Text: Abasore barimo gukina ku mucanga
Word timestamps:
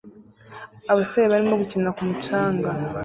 Abasore 0.91 1.25
barimo 1.33 1.55
gukina 1.61 1.89
ku 1.97 2.01
mucanga 2.07 2.69